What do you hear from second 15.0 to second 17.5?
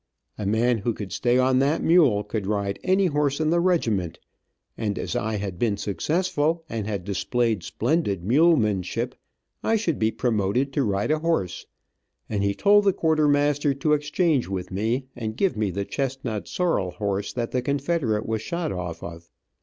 and give me the chestnut sorrel horse